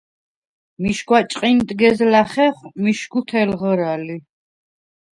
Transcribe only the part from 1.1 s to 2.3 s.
ჭყინტგეზლა̈